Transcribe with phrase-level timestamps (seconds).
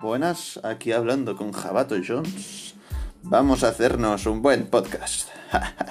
[0.00, 2.74] Buenas, aquí hablando con Jabato Jones.
[3.24, 5.28] Vamos a hacernos un buen podcast.